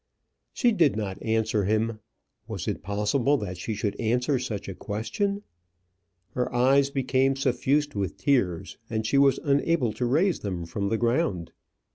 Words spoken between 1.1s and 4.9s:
answer him. Was it possible that she should answer such a